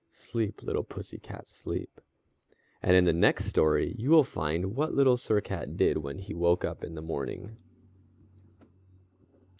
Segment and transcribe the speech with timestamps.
[0.13, 2.01] Sleep, little pussy cat, sleep._"
[2.81, 6.33] And in the next story you will find what Little Sir Cat did when he
[6.33, 7.55] woke up in the morning.